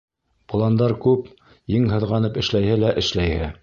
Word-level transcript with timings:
Пландар 0.53 0.95
күп, 1.03 1.29
ең 1.79 1.87
һыҙғанып 1.95 2.43
эшләйһе 2.45 2.83
лә 2.87 2.95
эшләйһе. 3.05 3.57